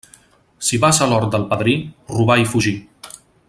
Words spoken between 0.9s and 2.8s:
a l'hort del padrí, robar i fugir.